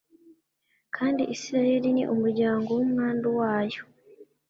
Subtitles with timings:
[0.95, 3.81] kandi Isirayeli ni umuryango wumwandu wayo